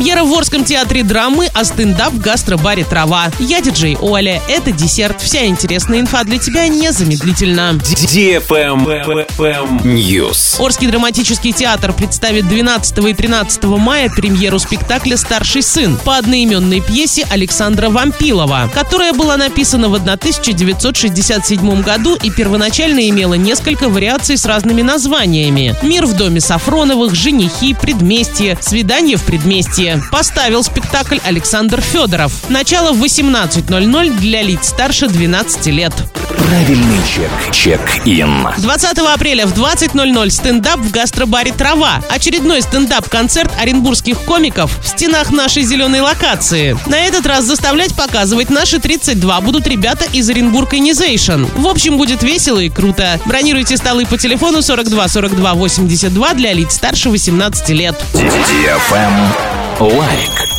[0.00, 3.30] Премьера в Орском театре драмы, а стендап в гастробаре «Трава».
[3.38, 4.40] Я диджей Оля.
[4.48, 5.20] Это десерт.
[5.20, 7.78] Вся интересная инфа для тебя незамедлительно.
[9.84, 10.58] News.
[10.58, 17.26] Орский драматический театр представит 12 и 13 мая премьеру спектакля «Старший сын» по одноименной пьесе
[17.30, 24.80] Александра Вампилова, которая была написана в 1967 году и первоначально имела несколько вариаций с разными
[24.80, 25.76] названиями.
[25.82, 29.89] «Мир в доме Сафроновых», «Женихи», «Предместье», «Свидание в предместье».
[30.10, 32.32] Поставил спектакль Александр Федоров.
[32.48, 35.92] Начало в 18.00 для лиц старше 12 лет.
[36.38, 37.30] Правильный чек.
[37.52, 38.48] Check-in.
[38.58, 42.02] 20 апреля в 20.00 стендап в гастробаре «Трава».
[42.08, 46.76] Очередной стендап-концерт оренбургских комиков в стенах нашей зеленой локации.
[46.86, 51.44] На этот раз заставлять показывать наши 32 будут ребята из Оренбург Инизейшн.
[51.56, 53.20] В общем, будет весело и круто.
[53.26, 57.94] Бронируйте столы по телефону 42 42 82 для лиц старше 18 лет.
[59.80, 60.50] Лайк.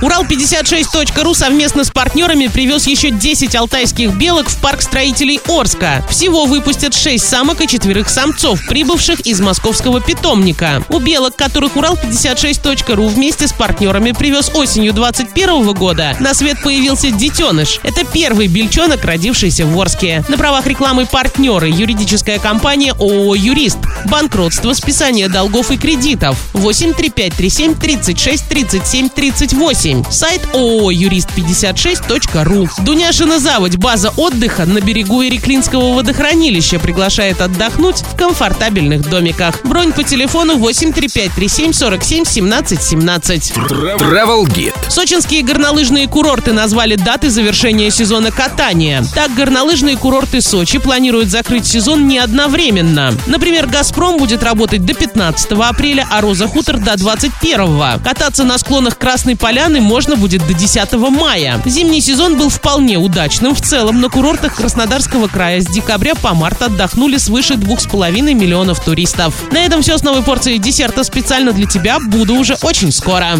[0.00, 6.04] Урал56.ру совместно с партнерами привез еще 10 алтайских белок в парк строителей Орска.
[6.10, 10.82] Всего выпустят 6 самок и четверых самцов, прибывших из московского питомника.
[10.88, 17.80] У белок, которых Урал56.ру вместе с партнерами привез осенью 2021 года, на свет появился детеныш.
[17.82, 20.24] Это первый бельчонок, родившийся в Орске.
[20.28, 23.78] На правах рекламы партнеры юридическая компания ООО «Юрист».
[24.06, 26.36] Банкротство, списание долгов и кредитов.
[26.52, 30.04] 8 3537 36 37 38.
[30.10, 32.68] Сайт ООО юрист56.ру.
[32.84, 33.76] Дуняшина заводь.
[33.76, 39.64] База отдыха на берегу Иреклинского водохранилища приглашает отдохнуть в комфортабельных домиках.
[39.64, 43.52] Бронь по телефону 83537 47 17 17.
[43.52, 44.74] Travel Guide.
[44.88, 49.04] Сочинские горнолыжные курорты назвали даты завершения сезона катания.
[49.14, 53.14] Так, горнолыжные курорты Сочи планируют закрыть сезон не одновременно.
[53.26, 58.00] Например, «Газпром» будет работать до 15 апреля, а «Роза Хутор» до 21.
[58.02, 61.62] Кататься на склонах Красной Поляны можно будет до 10 мая.
[61.64, 63.54] Зимний сезон был вполне удачным.
[63.54, 69.32] В целом на курортах Краснодарского края с декабря по март отдохнули свыше 2,5 миллионов туристов.
[69.52, 71.98] На этом все с новой порцией десерта специально для тебя.
[72.00, 73.36] Буду уже очень скоро.